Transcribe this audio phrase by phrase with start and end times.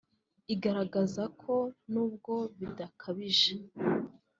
[0.53, 1.53] Igaragaza ko
[1.91, 3.55] nubwo bidakabije